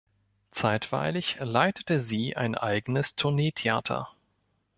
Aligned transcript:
Zeitweilig 0.49 1.35
leitete 1.41 1.99
sie 1.99 2.35
ein 2.35 2.55
eigenes 2.55 3.15
Tourneetheater. 3.15 4.09